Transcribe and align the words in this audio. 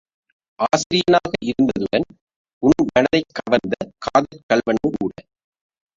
ஆசிரியனாக 0.59 1.31
இருந்ததுடன் 1.45 2.07
உன் 2.63 2.87
மனத்தைக் 2.87 3.37
கவர்ந்த 3.39 3.75
காதற் 3.97 4.45
கள்வனுங்கூட. 4.49 5.13